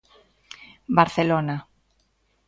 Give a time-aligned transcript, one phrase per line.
[0.99, 1.55] Barcelona.